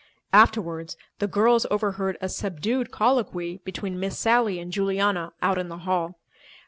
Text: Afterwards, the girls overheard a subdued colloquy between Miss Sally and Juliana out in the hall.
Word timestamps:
Afterwards, 0.33 0.97
the 1.19 1.27
girls 1.27 1.67
overheard 1.69 2.17
a 2.21 2.27
subdued 2.27 2.89
colloquy 2.89 3.57
between 3.63 3.99
Miss 3.99 4.17
Sally 4.17 4.57
and 4.57 4.73
Juliana 4.73 5.31
out 5.43 5.59
in 5.59 5.69
the 5.69 5.77
hall. 5.85 6.15